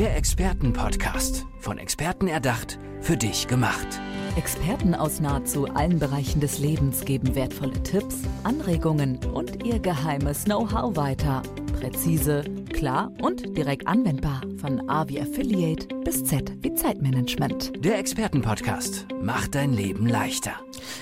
[0.00, 1.44] Der Expertenpodcast.
[1.58, 3.86] Von Experten erdacht, für dich gemacht.
[4.34, 10.96] Experten aus nahezu allen Bereichen des Lebens geben wertvolle Tipps, Anregungen und ihr geheimes Know-how
[10.96, 11.42] weiter.
[11.78, 14.40] Präzise, klar und direkt anwendbar.
[14.58, 17.84] Von A wie Affiliate bis Z wie Zeitmanagement.
[17.84, 20.52] Der Expertenpodcast macht dein Leben leichter.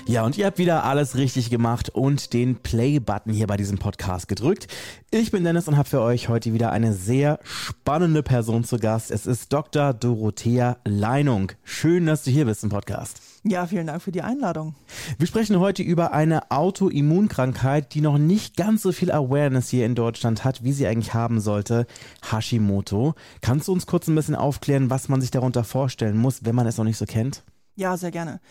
[0.07, 4.27] Ja, und ihr habt wieder alles richtig gemacht und den Play-Button hier bei diesem Podcast
[4.27, 4.67] gedrückt.
[5.11, 9.09] Ich bin Dennis und habe für euch heute wieder eine sehr spannende Person zu Gast.
[9.09, 9.91] Es ist Dr.
[9.91, 11.51] Dorothea Leinung.
[11.63, 13.19] Schön, dass du hier bist im Podcast.
[13.43, 14.75] Ja, vielen Dank für die Einladung.
[15.17, 19.95] Wir sprechen heute über eine Autoimmunkrankheit, die noch nicht ganz so viel Awareness hier in
[19.95, 21.87] Deutschland hat, wie sie eigentlich haben sollte.
[22.29, 23.15] Hashimoto.
[23.41, 26.67] Kannst du uns kurz ein bisschen aufklären, was man sich darunter vorstellen muss, wenn man
[26.67, 27.41] es noch nicht so kennt?
[27.75, 28.41] Ja, sehr gerne.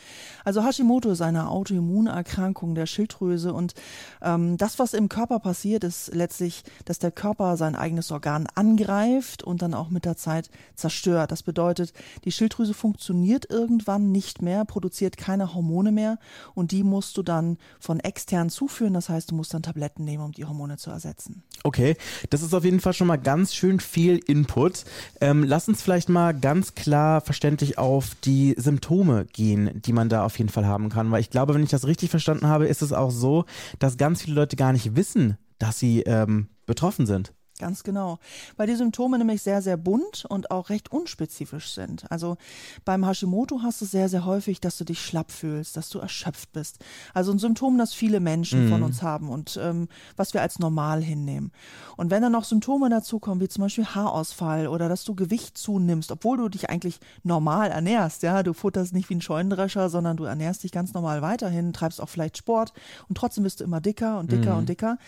[0.43, 3.75] Also Hashimoto ist eine Autoimmunerkrankung der Schilddrüse und
[4.23, 9.43] ähm, das, was im Körper passiert, ist letztlich, dass der Körper sein eigenes Organ angreift
[9.43, 11.31] und dann auch mit der Zeit zerstört.
[11.31, 11.93] Das bedeutet,
[12.25, 16.19] die Schilddrüse funktioniert irgendwann nicht mehr, produziert keine Hormone mehr
[16.55, 18.95] und die musst du dann von extern zuführen.
[18.95, 21.43] Das heißt, du musst dann Tabletten nehmen, um die Hormone zu ersetzen.
[21.65, 21.97] Okay,
[22.31, 24.85] das ist auf jeden Fall schon mal ganz schön viel Input.
[25.21, 30.25] Ähm, lass uns vielleicht mal ganz klar verständlich auf die Symptome gehen, die man da
[30.25, 31.11] auf jeden Fall haben kann.
[31.11, 33.45] Weil ich glaube, wenn ich das richtig verstanden habe, ist es auch so,
[33.79, 37.33] dass ganz viele Leute gar nicht wissen, dass sie ähm, betroffen sind.
[37.59, 38.19] Ganz genau.
[38.57, 42.11] Weil die Symptome nämlich sehr, sehr bunt und auch recht unspezifisch sind.
[42.11, 42.37] Also
[42.85, 46.53] beim Hashimoto hast du sehr, sehr häufig, dass du dich schlapp fühlst, dass du erschöpft
[46.53, 46.79] bist.
[47.15, 48.71] Also ein Symptom, das viele Menschen mhm.
[48.71, 51.53] von uns haben und ähm, was wir als normal hinnehmen.
[51.97, 56.13] Und wenn dann noch Symptome dazukommen, wie zum Beispiel Haarausfall oder dass du Gewicht zunimmst,
[56.13, 60.25] obwohl du dich eigentlich normal ernährst, ja, du futterst nicht wie ein Scheunendrescher, sondern du
[60.25, 62.73] ernährst dich ganz normal weiterhin, treibst auch vielleicht Sport
[63.09, 64.59] und trotzdem bist du immer dicker und dicker mhm.
[64.59, 64.99] und dicker,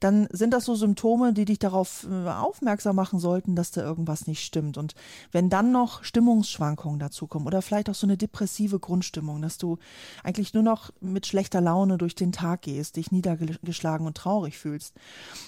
[0.00, 4.26] dann sind das so Symptome, die dich darauf äh, aufmerksam machen sollten, dass da irgendwas
[4.26, 4.78] nicht stimmt.
[4.78, 4.94] Und
[5.32, 9.78] wenn dann noch Stimmungsschwankungen dazukommen oder vielleicht auch so eine depressive Grundstimmung, dass du
[10.24, 14.94] eigentlich nur noch mit schlechter Laune durch den Tag gehst, dich niedergeschlagen und traurig fühlst,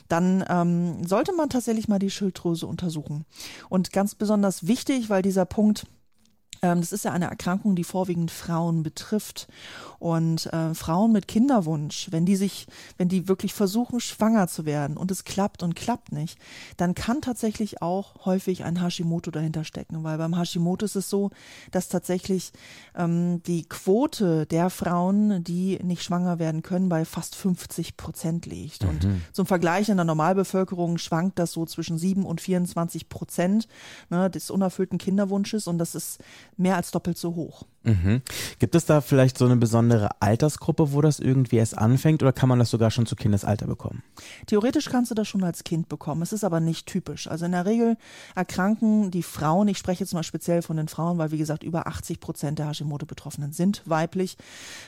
[0.08, 3.24] dann ähm, sollte man tatsächlich mal die Schilddrüse untersuchen.
[3.68, 5.86] Und ganz besonders wichtig, weil dieser Punkt
[6.62, 9.48] das ist ja eine Erkrankung, die vorwiegend Frauen betrifft.
[9.98, 12.66] Und äh, Frauen mit Kinderwunsch, wenn die sich,
[12.98, 16.38] wenn die wirklich versuchen, schwanger zu werden und es klappt und klappt nicht,
[16.76, 20.04] dann kann tatsächlich auch häufig ein Hashimoto dahinter stecken.
[20.04, 21.30] Weil beim Hashimoto ist es so,
[21.72, 22.52] dass tatsächlich
[22.96, 28.84] ähm, die Quote der Frauen, die nicht schwanger werden können, bei fast 50 Prozent liegt.
[28.84, 28.88] Mhm.
[28.88, 33.66] Und zum Vergleich in der Normalbevölkerung schwankt das so zwischen 7 und 24 Prozent
[34.10, 35.66] ne, des unerfüllten Kinderwunsches.
[35.66, 36.18] Und das ist
[36.56, 37.64] mehr als doppelt so hoch.
[37.84, 38.22] Mhm.
[38.58, 42.48] Gibt es da vielleicht so eine besondere Altersgruppe, wo das irgendwie erst anfängt oder kann
[42.48, 44.02] man das sogar schon zu Kindesalter bekommen?
[44.46, 46.22] Theoretisch kannst du das schon als Kind bekommen.
[46.22, 47.26] Es ist aber nicht typisch.
[47.26, 47.96] Also in der Regel
[48.34, 51.86] erkranken die Frauen, ich spreche jetzt mal speziell von den Frauen, weil wie gesagt über
[51.86, 54.36] 80 Prozent der Hashimoto-Betroffenen sind weiblich.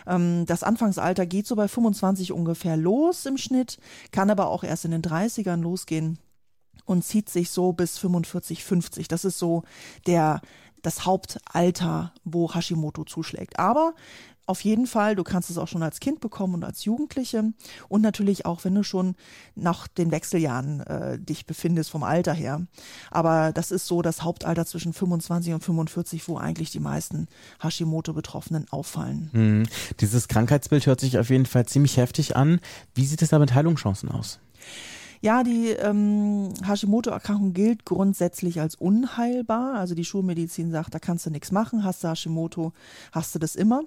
[0.07, 3.79] Ähm, das Anfangsalter geht so bei 25 ungefähr los im Schnitt,
[4.13, 6.19] kann aber auch erst in den 30ern losgehen
[6.85, 9.09] und zieht sich so bis 45, 50.
[9.09, 9.63] Das ist so
[10.07, 10.41] der
[10.85, 13.59] das Hauptalter, wo Hashimoto zuschlägt.
[13.59, 13.95] Aber
[14.47, 17.53] auf jeden Fall, du kannst es auch schon als Kind bekommen und als Jugendliche
[17.89, 19.17] und natürlich auch, wenn du schon
[19.55, 22.61] nach den Wechseljahren äh, dich befindest vom Alter her.
[23.11, 27.29] Aber das ist so das Hauptalter zwischen 25 und 45, wo eigentlich die meisten
[27.63, 29.31] Hashimoto-Betroffenen auffallen.
[29.33, 29.63] Hm.
[30.01, 32.61] Dieses Krankheitsbild hört sich auf jeden Fall ziemlich heftig an.
[32.95, 34.41] Wie sieht es da mit Heilungschancen aus?
[35.25, 39.73] Ja, die ähm, Hashimoto-Erkrankung gilt grundsätzlich als unheilbar.
[39.77, 41.83] Also die Schulmedizin sagt, da kannst du nichts machen.
[41.83, 42.75] Hast du Hashimoto,
[43.11, 43.85] hast du das immer.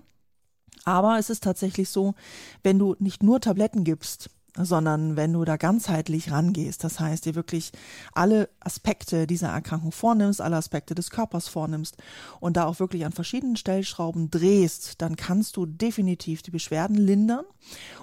[0.84, 2.16] Aber es ist tatsächlich so,
[2.64, 4.32] wenn du nicht nur Tabletten gibst,
[4.66, 7.72] sondern wenn du da ganzheitlich rangehst, das heißt, dir wirklich
[8.14, 11.98] alle Aspekte dieser Erkrankung vornimmst, alle Aspekte des Körpers vornimmst
[12.40, 17.46] und da auch wirklich an verschiedenen Stellschrauben drehst, dann kannst du definitiv die Beschwerden lindern.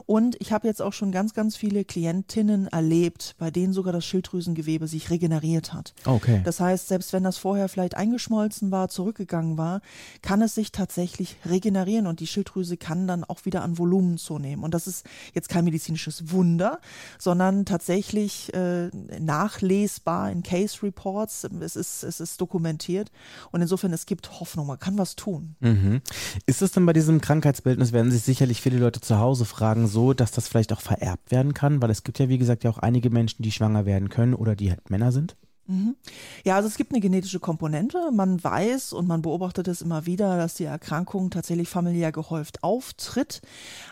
[0.06, 4.04] Und ich habe jetzt auch schon ganz, ganz viele Klientinnen erlebt, bei denen sogar das
[4.04, 5.94] Schilddrüsengewebe sich regeneriert hat.
[6.04, 6.42] Okay.
[6.44, 9.80] Das heißt, selbst wenn das vorher vielleicht eingeschmolzen war, zurückgegangen war,
[10.20, 14.64] kann es sich tatsächlich regenerieren und die Schilddrüse kann dann auch wieder an Volumen zunehmen.
[14.64, 16.78] Und das ist jetzt kein medizinisches Wunder Wunder,
[17.18, 21.48] sondern tatsächlich äh, nachlesbar in Case Reports.
[21.60, 23.10] Es ist, es ist dokumentiert
[23.50, 25.56] und insofern es gibt Hoffnung, man kann was tun.
[25.60, 26.02] Mhm.
[26.44, 30.12] Ist es denn bei diesem Krankheitsbildnis, werden sich sicherlich viele Leute zu Hause fragen, so,
[30.12, 31.80] dass das vielleicht auch vererbt werden kann?
[31.80, 34.54] Weil es gibt ja, wie gesagt, ja auch einige Menschen, die schwanger werden können oder
[34.54, 35.36] die halt Männer sind.
[35.66, 35.96] Mhm.
[36.44, 38.10] Ja, also es gibt eine genetische Komponente.
[38.12, 43.40] Man weiß und man beobachtet es immer wieder, dass die Erkrankung tatsächlich familiär gehäuft auftritt.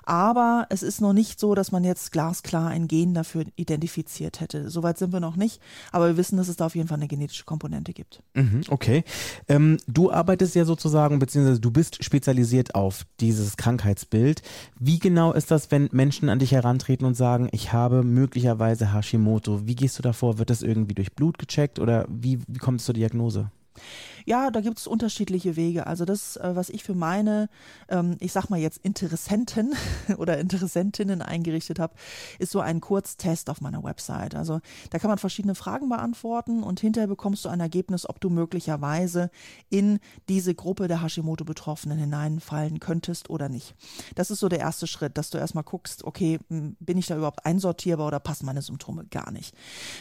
[0.05, 4.69] Aber es ist noch nicht so, dass man jetzt glasklar ein Gen dafür identifiziert hätte.
[4.69, 5.61] Soweit sind wir noch nicht.
[5.93, 8.23] Aber wir wissen, dass es da auf jeden Fall eine genetische Komponente gibt.
[8.35, 9.05] Mhm, okay.
[9.49, 14.43] Ähm, du arbeitest ja sozusagen, beziehungsweise du bist spezialisiert auf dieses Krankheitsbild.
[14.79, 19.67] Wie genau ist das, wenn Menschen an dich herantreten und sagen, ich habe möglicherweise Hashimoto?
[19.67, 20.39] Wie gehst du davor?
[20.39, 21.62] Wird das irgendwie durch Blut gecheckt?
[21.63, 23.51] Gecheckt oder wie, wie kommt es zur Diagnose?
[24.25, 25.87] Ja, da gibt es unterschiedliche Wege.
[25.87, 27.49] Also das, äh, was ich für meine,
[27.89, 29.75] ähm, ich sag mal jetzt Interessenten
[30.19, 31.95] oder Interessentinnen eingerichtet habe,
[32.39, 34.35] ist so ein Kurztest auf meiner Website.
[34.35, 34.61] Also
[34.91, 39.31] da kann man verschiedene Fragen beantworten und hinterher bekommst du ein Ergebnis, ob du möglicherweise
[39.71, 39.99] in
[40.29, 43.75] diese Gruppe der Hashimoto-Betroffenen hineinfallen könntest oder nicht.
[44.15, 47.45] Das ist so der erste Schritt, dass du erstmal guckst, okay, bin ich da überhaupt
[47.47, 49.55] einsortierbar oder passen meine Symptome gar nicht.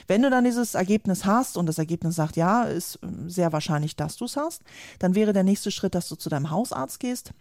[0.08, 4.11] Wenn du dann dieses Ergebnis hast und das Ergebnis sagt, ja, ist sehr wahrscheinlich das,
[4.12, 4.62] dass du es hast.
[5.00, 7.34] Dann wäre der nächste Schritt, dass du zu deinem Hausarzt gehst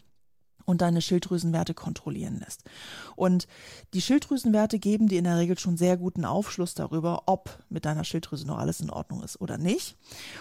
[0.65, 2.63] und deine Schilddrüsenwerte kontrollieren lässt.
[3.17, 3.49] Und
[3.93, 8.05] die Schilddrüsenwerte geben dir in der Regel schon sehr guten Aufschluss darüber, ob mit deiner
[8.05, 9.97] Schilddrüse noch alles in Ordnung ist oder nicht.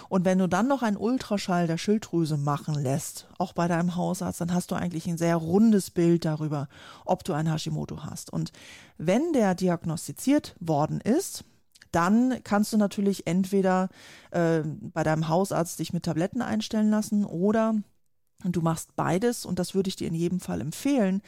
[0.08, 4.40] Und wenn du dann noch einen Ultraschall der Schilddrüse machen lässt, auch bei deinem Hausarzt,
[4.40, 6.68] dann hast du eigentlich ein sehr rundes Bild darüber,
[7.06, 8.32] ob du ein Hashimoto hast.
[8.32, 8.52] Und
[8.98, 11.44] wenn der diagnostiziert worden ist,
[11.92, 13.90] dann kannst du natürlich entweder
[14.32, 17.76] äh, bei deinem Hausarzt dich mit Tabletten einstellen lassen oder
[18.46, 21.22] Du machst beides und das würde ich dir in jedem Fall empfehlen,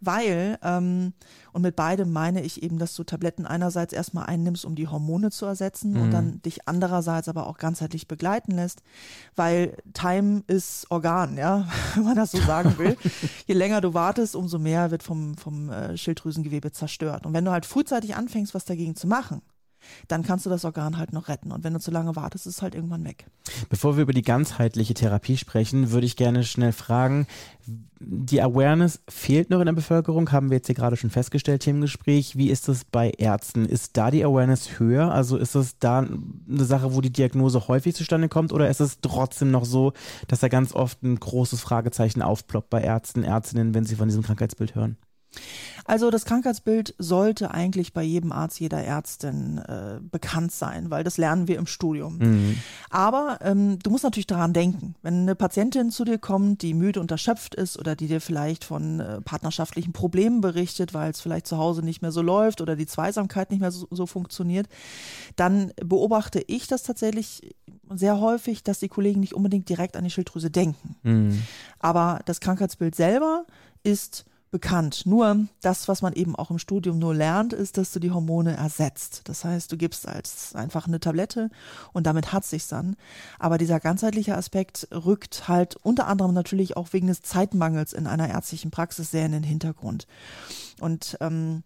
[0.00, 1.12] weil, ähm,
[1.52, 5.30] und mit beidem meine ich eben, dass du Tabletten einerseits erstmal einnimmst, um die Hormone
[5.30, 6.00] zu ersetzen mhm.
[6.00, 8.82] und dann dich andererseits aber auch ganzheitlich begleiten lässt,
[9.36, 12.96] weil Time ist Organ, ja, wenn man das so sagen will.
[13.46, 17.26] Je länger du wartest, umso mehr wird vom, vom äh, Schilddrüsengewebe zerstört.
[17.26, 19.40] Und wenn du halt frühzeitig anfängst, was dagegen zu machen,
[20.08, 21.52] dann kannst du das Organ halt noch retten.
[21.52, 23.26] Und wenn du zu lange wartest, ist es halt irgendwann weg.
[23.68, 27.26] Bevor wir über die ganzheitliche Therapie sprechen, würde ich gerne schnell fragen,
[27.98, 31.72] die Awareness fehlt noch in der Bevölkerung, haben wir jetzt hier gerade schon festgestellt hier
[31.72, 32.36] im Gespräch.
[32.36, 33.64] Wie ist das bei Ärzten?
[33.64, 35.10] Ist da die Awareness höher?
[35.12, 39.00] Also ist das da eine Sache, wo die Diagnose häufig zustande kommt oder ist es
[39.00, 39.92] trotzdem noch so,
[40.28, 44.22] dass da ganz oft ein großes Fragezeichen aufploppt bei Ärzten, Ärztinnen, wenn sie von diesem
[44.22, 44.96] Krankheitsbild hören?
[45.86, 51.16] Also das Krankheitsbild sollte eigentlich bei jedem Arzt, jeder Ärztin äh, bekannt sein, weil das
[51.16, 52.18] lernen wir im Studium.
[52.18, 52.58] Mhm.
[52.90, 57.00] Aber ähm, du musst natürlich daran denken, wenn eine Patientin zu dir kommt, die müde
[57.00, 61.46] und erschöpft ist oder die dir vielleicht von äh, partnerschaftlichen Problemen berichtet, weil es vielleicht
[61.46, 64.68] zu Hause nicht mehr so läuft oder die Zweisamkeit nicht mehr so, so funktioniert,
[65.36, 67.54] dann beobachte ich das tatsächlich
[67.94, 70.96] sehr häufig, dass die Kollegen nicht unbedingt direkt an die Schilddrüse denken.
[71.04, 71.42] Mhm.
[71.78, 73.44] Aber das Krankheitsbild selber
[73.84, 75.06] ist bekannt.
[75.06, 78.56] Nur das, was man eben auch im Studium nur lernt, ist, dass du die Hormone
[78.56, 79.22] ersetzt.
[79.24, 81.50] Das heißt, du gibst als einfach eine Tablette
[81.92, 82.96] und damit hat sich's dann.
[83.38, 88.28] Aber dieser ganzheitliche Aspekt rückt halt unter anderem natürlich auch wegen des Zeitmangels in einer
[88.28, 90.06] ärztlichen Praxis sehr in den Hintergrund.
[90.80, 91.62] Und ähm,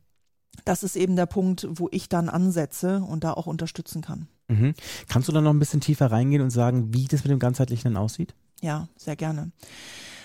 [0.64, 4.28] das ist eben der Punkt, wo ich dann ansetze und da auch unterstützen kann.
[4.48, 4.74] Mhm.
[5.08, 7.94] Kannst du da noch ein bisschen tiefer reingehen und sagen, wie das mit dem ganzheitlichen
[7.94, 8.34] dann aussieht?
[8.60, 9.52] Ja, sehr gerne.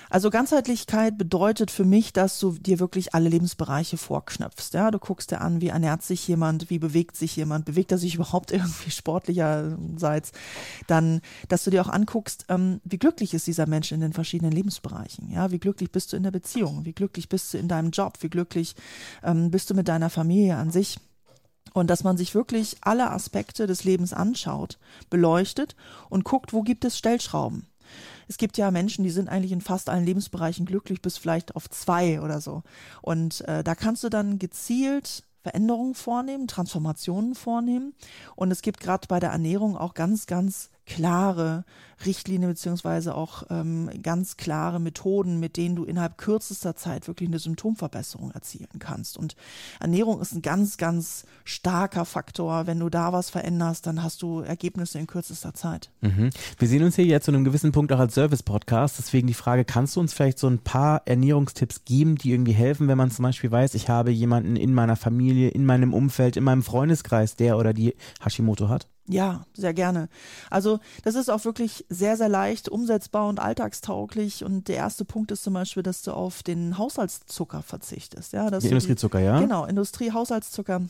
[0.10, 4.74] Also Ganzheitlichkeit bedeutet für mich, dass du dir wirklich alle Lebensbereiche vorknöpfst.
[4.74, 7.98] Ja, du guckst dir an, wie ernährt sich jemand, wie bewegt sich jemand, bewegt er
[7.98, 10.32] sich überhaupt irgendwie sportlicherseits.
[10.88, 14.52] Dann, dass du dir auch anguckst, ähm, wie glücklich ist dieser Mensch in den verschiedenen
[14.52, 15.32] Lebensbereichen.
[15.32, 18.18] Ja, wie glücklich bist du in der Beziehung, wie glücklich bist du in deinem Job,
[18.22, 18.76] wie glücklich
[19.24, 21.00] ähm, bist du mit deiner Familie an sich.
[21.74, 24.78] Und dass man sich wirklich alle Aspekte des Lebens anschaut,
[25.10, 25.76] beleuchtet
[26.10, 27.68] und guckt, wo gibt es Stellschrauben
[28.28, 31.70] es gibt ja Menschen, die sind eigentlich in fast allen Lebensbereichen glücklich, bis vielleicht auf
[31.70, 32.64] zwei oder so.
[33.02, 37.94] Und äh, da kannst du dann gezielt Veränderungen vornehmen, Transformationen vornehmen.
[38.36, 41.66] Und es gibt gerade bei der Ernährung auch ganz, ganz klare
[42.06, 47.40] Richtlinien beziehungsweise auch ähm, ganz klare Methoden, mit denen du innerhalb kürzester Zeit wirklich eine
[47.40, 49.18] Symptomverbesserung erzielen kannst.
[49.18, 49.36] Und
[49.80, 52.68] Ernährung ist ein ganz, ganz starker Faktor.
[52.68, 55.90] Wenn du da was veränderst, dann hast du Ergebnisse in kürzester Zeit.
[56.02, 56.30] Mhm.
[56.58, 58.98] Wir sehen uns hier jetzt zu einem gewissen Punkt auch als Service-Podcast.
[59.00, 62.88] Deswegen die Frage, kannst du uns vielleicht so ein paar Ernährungstipps geben, die irgendwie helfen,
[62.88, 66.44] wenn man zum Beispiel weiß, ich habe jemanden in meiner Familie, in meinem Umfeld, in
[66.44, 68.88] meinem Freundeskreis, der oder die Hashimoto hat?
[69.08, 70.10] Ja, sehr gerne.
[70.50, 74.44] Also das ist auch wirklich sehr, sehr leicht umsetzbar und alltagstauglich.
[74.44, 78.34] Und der erste Punkt ist zum Beispiel, dass du auf den Haushaltszucker verzichtest.
[78.34, 79.40] Ja, dass Industriezucker, die, ja?
[79.40, 80.82] Genau, Industrie-Haushaltszucker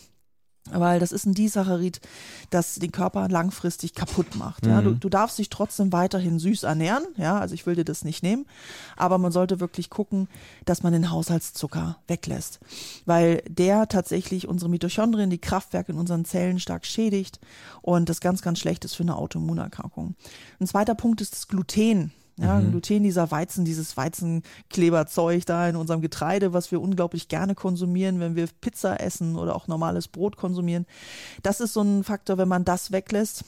[0.71, 2.01] weil das ist ein Disaccharid,
[2.49, 4.65] das den Körper langfristig kaputt macht.
[4.65, 4.81] Ja?
[4.81, 4.85] Mhm.
[4.85, 8.23] Du, du darfst dich trotzdem weiterhin süß ernähren, ja, also ich will dir das nicht
[8.23, 8.45] nehmen,
[8.97, 10.27] aber man sollte wirklich gucken,
[10.65, 12.59] dass man den Haushaltszucker weglässt,
[13.05, 17.39] weil der tatsächlich unsere Mitochondrien, die Kraftwerke in unseren Zellen stark schädigt
[17.81, 20.15] und das ganz, ganz schlecht ist für eine Autoimmunerkrankung.
[20.59, 22.11] Ein zweiter Punkt ist das Gluten.
[22.37, 22.71] Ja, Mhm.
[22.71, 28.35] Gluten, dieser Weizen, dieses Weizenkleberzeug da in unserem Getreide, was wir unglaublich gerne konsumieren, wenn
[28.35, 30.85] wir Pizza essen oder auch normales Brot konsumieren.
[31.43, 33.45] Das ist so ein Faktor, wenn man das weglässt,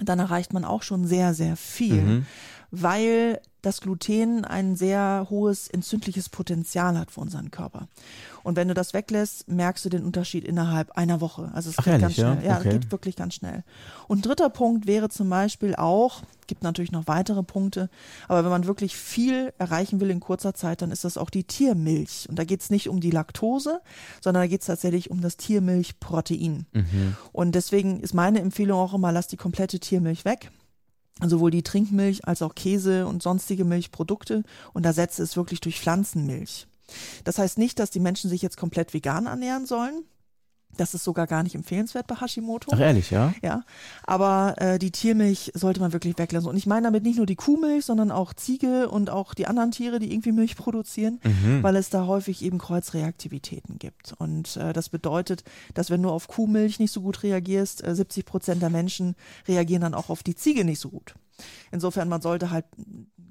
[0.00, 2.26] dann erreicht man auch schon sehr, sehr viel, Mhm.
[2.70, 7.88] weil das Gluten ein sehr hohes entzündliches Potenzial hat für unseren Körper.
[8.42, 11.50] Und wenn du das weglässt, merkst du den Unterschied innerhalb einer Woche.
[11.54, 12.44] Also es Ach, geht ehrlich, ganz schnell.
[12.44, 12.52] ja?
[12.54, 12.70] Ja, Okay.
[12.72, 13.64] geht wirklich ganz schnell.
[14.06, 17.88] Und dritter Punkt wäre zum Beispiel auch, gibt natürlich noch weitere Punkte,
[18.28, 21.44] aber wenn man wirklich viel erreichen will in kurzer Zeit, dann ist das auch die
[21.44, 22.26] Tiermilch.
[22.28, 23.80] Und da geht es nicht um die Laktose,
[24.20, 26.66] sondern da geht es tatsächlich um das Tiermilchprotein.
[26.72, 27.16] Mhm.
[27.32, 30.50] Und deswegen ist meine Empfehlung auch immer, lass die komplette Tiermilch weg.
[31.22, 34.42] Sowohl die Trinkmilch als auch Käse und sonstige Milchprodukte
[34.72, 36.66] und ersetze es wirklich durch Pflanzenmilch.
[37.24, 40.04] Das heißt nicht, dass die Menschen sich jetzt komplett vegan ernähren sollen.
[40.76, 42.70] Das ist sogar gar nicht empfehlenswert bei Hashimoto.
[42.74, 43.32] Ach ehrlich, ja?
[43.42, 43.62] Ja,
[44.04, 46.48] aber äh, die Tiermilch sollte man wirklich weglassen.
[46.48, 49.70] Und ich meine damit nicht nur die Kuhmilch, sondern auch Ziege und auch die anderen
[49.70, 51.62] Tiere, die irgendwie Milch produzieren, Mhm.
[51.62, 54.12] weil es da häufig eben Kreuzreaktivitäten gibt.
[54.18, 58.24] Und äh, das bedeutet, dass wenn du auf Kuhmilch nicht so gut reagierst, äh, 70
[58.24, 59.14] Prozent der Menschen
[59.48, 61.14] reagieren dann auch auf die Ziege nicht so gut.
[61.72, 62.64] Insofern, man sollte halt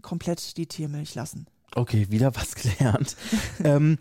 [0.02, 1.48] komplett die Tiermilch lassen.
[1.76, 3.16] Okay, wieder was gelernt.
[3.64, 3.98] ähm,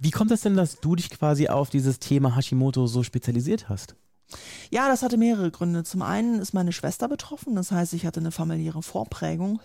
[0.00, 3.96] wie kommt es denn, dass du dich quasi auf dieses Thema Hashimoto so spezialisiert hast?
[4.70, 5.84] Ja, das hatte mehrere Gründe.
[5.84, 9.60] Zum einen ist meine Schwester betroffen, das heißt, ich hatte eine familiäre Vorprägung.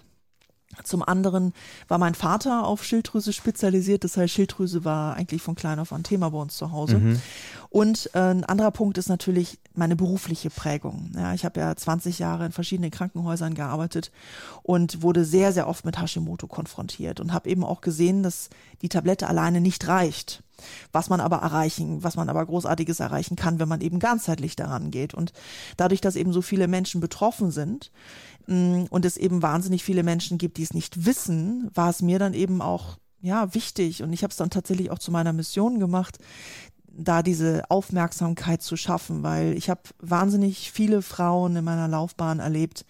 [0.84, 1.54] Zum anderen
[1.88, 6.04] war mein Vater auf Schilddrüse spezialisiert, das heißt, Schilddrüse war eigentlich von klein auf ein
[6.04, 6.98] Thema bei uns zu Hause.
[6.98, 7.22] Mhm.
[7.70, 11.12] Und äh, ein anderer Punkt ist natürlich meine berufliche Prägung.
[11.16, 14.12] Ja, ich habe ja 20 Jahre in verschiedenen Krankenhäusern gearbeitet
[14.64, 18.50] und wurde sehr, sehr oft mit Hashimoto konfrontiert und habe eben auch gesehen, dass
[18.82, 20.44] die Tablette alleine nicht reicht.
[20.92, 24.92] Was man aber erreichen, was man aber Großartiges erreichen kann, wenn man eben ganzheitlich daran
[24.92, 25.14] geht.
[25.14, 25.34] Und
[25.78, 27.92] dadurch, dass eben so viele Menschen betroffen sind
[28.48, 32.20] mh, und es eben wahnsinnig viele Menschen gibt, die es nicht wissen, war es mir
[32.20, 35.80] dann eben auch ja wichtig und ich habe es dann tatsächlich auch zu meiner Mission
[35.80, 36.20] gemacht,
[36.98, 42.86] da diese Aufmerksamkeit zu schaffen, weil ich habe wahnsinnig viele Frauen in meiner Laufbahn erlebt,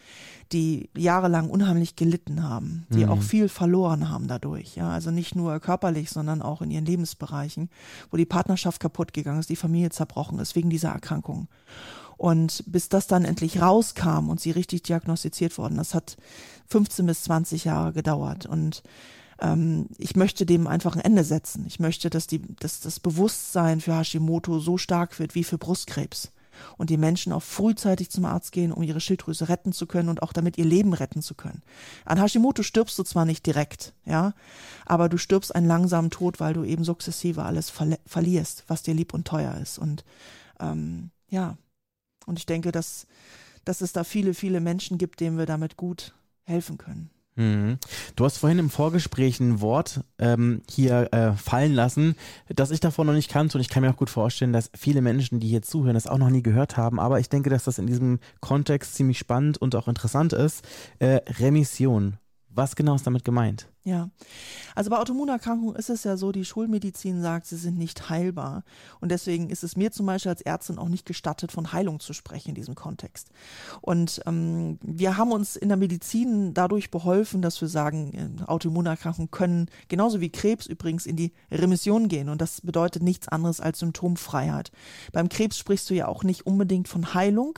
[0.51, 3.09] die jahrelang unheimlich gelitten haben, die Mhm.
[3.11, 4.75] auch viel verloren haben dadurch.
[4.75, 7.69] Ja, also nicht nur körperlich, sondern auch in ihren Lebensbereichen,
[8.09, 11.47] wo die Partnerschaft kaputt gegangen ist, die Familie zerbrochen ist wegen dieser Erkrankung.
[12.17, 16.17] Und bis das dann endlich rauskam und sie richtig diagnostiziert worden, das hat
[16.67, 18.45] 15 bis 20 Jahre gedauert.
[18.45, 18.83] Und
[19.41, 21.65] ähm, ich möchte dem einfach ein Ende setzen.
[21.67, 26.31] Ich möchte, dass, die, dass das Bewusstsein für Hashimoto so stark wird wie für Brustkrebs.
[26.77, 30.21] Und die Menschen auch frühzeitig zum Arzt gehen, um ihre Schilddrüse retten zu können und
[30.21, 31.61] auch damit ihr Leben retten zu können.
[32.03, 34.33] An Hashimoto stirbst du zwar nicht direkt, ja,
[34.85, 38.93] aber du stirbst einen langsamen Tod, weil du eben sukzessive alles verle- verlierst, was dir
[38.93, 39.77] lieb und teuer ist.
[39.77, 40.03] Und
[40.59, 41.57] ähm, ja,
[42.25, 43.07] und ich denke, dass,
[43.63, 47.09] dass es da viele, viele Menschen gibt, denen wir damit gut helfen können.
[47.39, 47.77] Mhm.
[48.17, 52.15] Du hast vorhin im Vorgespräch ein Wort ähm, hier äh, fallen lassen,
[52.49, 55.01] das ich davor noch nicht kannte und ich kann mir auch gut vorstellen, dass viele
[55.01, 57.79] Menschen, die hier zuhören, das auch noch nie gehört haben, aber ich denke, dass das
[57.79, 60.65] in diesem Kontext ziemlich spannend und auch interessant ist.
[60.99, 62.17] Äh, Remission.
[62.59, 63.69] Was genau ist damit gemeint?
[63.85, 64.09] Ja,
[64.75, 68.65] also bei Autoimmunerkrankungen ist es ja so, die Schulmedizin sagt, sie sind nicht heilbar.
[68.99, 72.11] Und deswegen ist es mir zum Beispiel als Ärztin auch nicht gestattet, von Heilung zu
[72.11, 73.29] sprechen in diesem Kontext.
[73.79, 79.31] Und ähm, wir haben uns in der Medizin dadurch beholfen, dass wir sagen, äh, Autoimmunerkrankungen
[79.31, 82.27] können genauso wie Krebs übrigens in die Remission gehen.
[82.27, 84.73] Und das bedeutet nichts anderes als Symptomfreiheit.
[85.13, 87.57] Beim Krebs sprichst du ja auch nicht unbedingt von Heilung,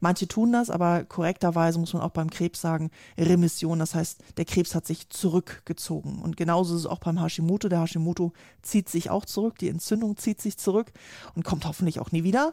[0.00, 3.78] Manche tun das, aber korrekterweise muss man auch beim Krebs sagen, Remission.
[3.78, 6.20] Das heißt, der Krebs hat sich zurückgezogen.
[6.22, 7.68] Und genauso ist es auch beim Hashimoto.
[7.68, 10.92] Der Hashimoto zieht sich auch zurück, die Entzündung zieht sich zurück
[11.34, 12.52] und kommt hoffentlich auch nie wieder.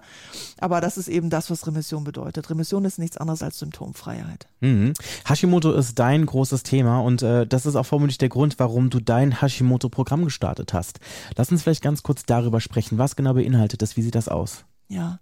[0.59, 2.49] Aber das ist eben das, was Remission bedeutet.
[2.49, 4.47] Remission ist nichts anderes als Symptomfreiheit.
[4.61, 4.93] Mhm.
[5.25, 8.99] Hashimoto ist dein großes Thema und äh, das ist auch vermutlich der Grund, warum du
[8.99, 10.99] dein Hashimoto-Programm gestartet hast.
[11.35, 12.97] Lass uns vielleicht ganz kurz darüber sprechen.
[12.97, 13.97] Was genau beinhaltet das?
[13.97, 14.65] Wie sieht das aus?
[14.89, 15.19] Ja,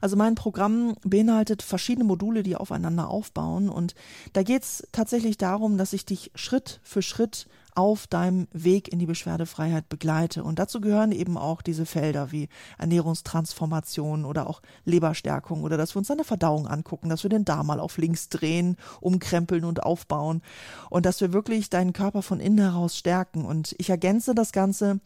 [0.00, 3.68] also mein Programm beinhaltet verschiedene Module, die aufeinander aufbauen.
[3.68, 3.94] Und
[4.32, 9.06] da geht's tatsächlich darum, dass ich dich Schritt für Schritt auf deinem Weg in die
[9.06, 10.44] Beschwerdefreiheit begleite.
[10.44, 12.48] Und dazu gehören eben auch diese Felder wie
[12.78, 17.66] Ernährungstransformation oder auch Leberstärkung oder dass wir uns eine Verdauung angucken, dass wir den Darm
[17.66, 20.42] mal auf links drehen, umkrempeln und aufbauen
[20.90, 23.44] und dass wir wirklich deinen Körper von innen heraus stärken.
[23.44, 25.00] Und ich ergänze das Ganze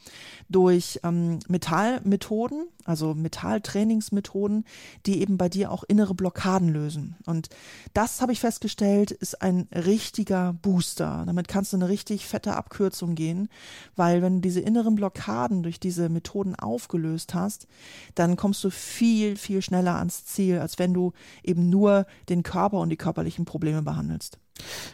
[0.48, 4.64] durch ähm, Metallmethoden, also Metalltrainingsmethoden,
[5.06, 7.16] die eben bei dir auch innere Blockaden lösen.
[7.26, 7.48] Und
[7.94, 11.24] das habe ich festgestellt, ist ein richtiger Booster.
[11.26, 13.48] Damit kannst du eine richtig fette Abkürzung gehen,
[13.94, 17.66] weil wenn du diese inneren Blockaden durch diese Methoden aufgelöst hast,
[18.14, 22.78] dann kommst du viel, viel schneller ans Ziel, als wenn du eben nur den Körper
[22.78, 24.38] und die körperlichen Probleme behandelst.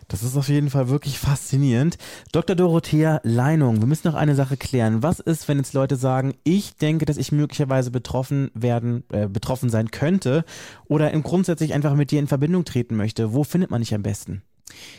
[0.08, 1.98] Das ist auf jeden Fall wirklich faszinierend.
[2.32, 2.56] Dr.
[2.56, 5.02] Dorothea Leinung, wir müssen noch eine Sache klären.
[5.02, 9.70] Was ist, wenn jetzt Leute sagen, ich denke, dass ich möglicherweise betroffen werden, äh, betroffen
[9.70, 10.44] sein könnte
[10.86, 13.32] oder im grundsätzlich einfach mit dir in Verbindung treten möchte?
[13.32, 14.42] Wo findet man dich am besten?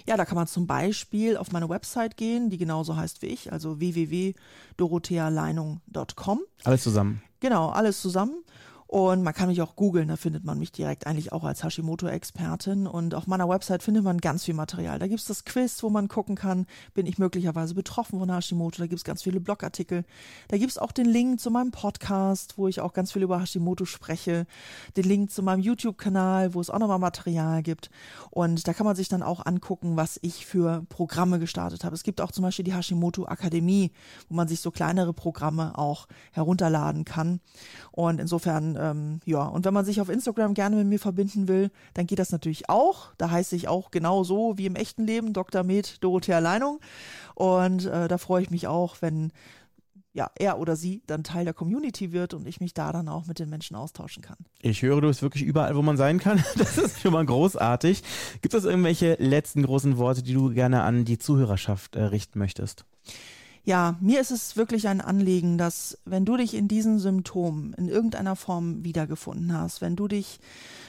[0.06, 3.52] Ja, da kann man zum Beispiel auf meine Website gehen, die genauso heißt wie ich,
[3.52, 6.40] also www.dorothealeinung.com.
[6.64, 7.22] Alles zusammen.
[7.40, 8.44] Genau, alles zusammen.
[8.94, 12.86] Und man kann mich auch googeln, da findet man mich direkt eigentlich auch als Hashimoto-Expertin.
[12.86, 15.00] Und auf meiner Website findet man ganz viel Material.
[15.00, 18.78] Da gibt es das Quiz, wo man gucken kann, bin ich möglicherweise betroffen von Hashimoto.
[18.78, 20.06] Da gibt es ganz viele Blogartikel.
[20.50, 23.42] Da gibt es auch den Link zu meinem Podcast, wo ich auch ganz viel über
[23.42, 24.46] Hashimoto spreche.
[24.96, 27.90] Den Link zu meinem YouTube-Kanal, wo es auch nochmal Material gibt.
[28.30, 31.96] Und da kann man sich dann auch angucken, was ich für Programme gestartet habe.
[31.96, 33.92] Es gibt auch zum Beispiel die Hashimoto Akademie,
[34.30, 37.40] wo man sich so kleinere Programme auch herunterladen kann.
[37.92, 41.72] Und insofern ähm, ja, und wenn man sich auf Instagram gerne mit mir verbinden will,
[41.94, 43.14] dann geht das natürlich auch.
[43.18, 45.64] Da heiße ich auch genau so wie im echten Leben, Dr.
[45.64, 46.80] Med Dorothea Leinung.
[47.34, 49.32] Und äh, da freue ich mich auch, wenn
[50.12, 53.26] ja, er oder sie dann Teil der Community wird und ich mich da dann auch
[53.26, 54.38] mit den Menschen austauschen kann.
[54.62, 56.44] Ich höre, du bist wirklich überall, wo man sein kann.
[56.56, 58.04] Das ist schon mal großartig.
[58.42, 62.86] Gibt es irgendwelche letzten großen Worte, die du gerne an die Zuhörerschaft äh, richten möchtest?
[63.66, 67.88] Ja, mir ist es wirklich ein Anliegen, dass wenn du dich in diesen Symptomen in
[67.88, 70.40] irgendeiner Form wiedergefunden hast, wenn du dich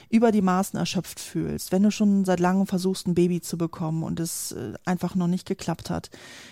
[0.08, 4.02] über die Maßen erschöpft fühlst, wenn du schon seit langem versuchst, ein Baby zu bekommen
[4.02, 6.10] und es äh, einfach noch nicht geklappt hat,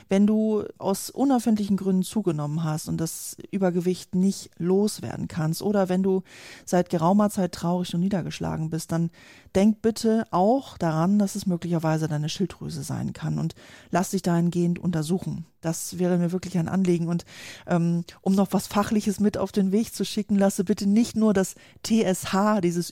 [0.09, 6.03] wenn du aus unerfindlichen Gründen zugenommen hast und das Übergewicht nicht loswerden kannst oder wenn
[6.03, 6.23] du
[6.65, 9.11] seit geraumer Zeit traurig und niedergeschlagen bist, dann
[9.55, 13.55] denk bitte auch daran, dass es möglicherweise deine Schilddrüse sein kann und
[13.91, 15.47] lass dich dahingehend untersuchen.
[15.63, 17.09] Das wäre mir wirklich ein Anliegen.
[17.09, 17.25] Und
[17.67, 21.33] ähm, um noch was Fachliches mit auf den Weg zu schicken, lasse bitte nicht nur
[21.33, 21.55] das
[21.85, 22.91] TSH, dieses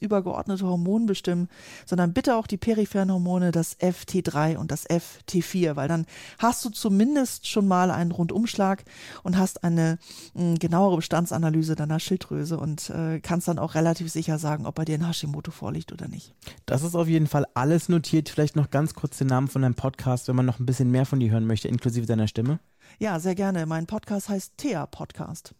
[0.50, 1.49] übergeordnete Hormon bestimmen,
[1.87, 6.07] sondern bitte auch die peripheren Hormone, das FT3 und das FT4, weil dann
[6.38, 8.85] hast du zumindest schon mal einen Rundumschlag
[9.23, 9.99] und hast eine
[10.35, 14.85] mh, genauere Bestandsanalyse deiner Schilddrüse und äh, kannst dann auch relativ sicher sagen, ob bei
[14.85, 16.35] dir ein Hashimoto vorliegt oder nicht.
[16.66, 18.28] Das ist auf jeden Fall alles notiert.
[18.28, 21.07] Vielleicht noch ganz kurz den Namen von deinem Podcast, wenn man noch ein bisschen mehr
[21.07, 22.59] von dir hören möchte, inklusive deiner Stimme.
[22.99, 23.66] Ja, sehr gerne.
[23.66, 25.55] Mein Podcast heißt Thea Podcast.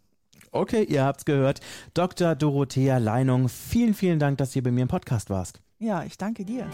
[0.53, 1.61] Okay, ihr habt's gehört.
[1.95, 2.35] Dr.
[2.35, 5.61] Dorothea Leinung, vielen, vielen Dank, dass ihr bei mir im Podcast warst.
[5.79, 6.67] Ja, ich danke dir.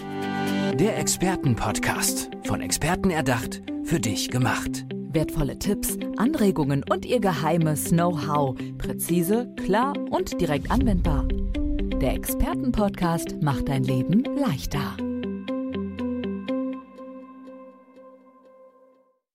[0.74, 2.30] Der Expertenpodcast.
[2.44, 4.84] Von Experten erdacht, für dich gemacht.
[5.12, 8.56] Wertvolle Tipps, Anregungen und ihr geheimes Know-how.
[8.78, 11.26] Präzise, klar und direkt anwendbar.
[12.00, 14.96] Der Expertenpodcast macht dein Leben leichter.